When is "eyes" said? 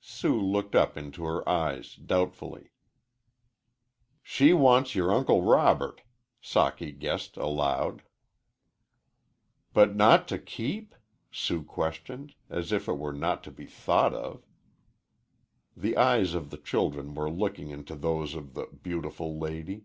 1.46-1.94, 15.98-16.32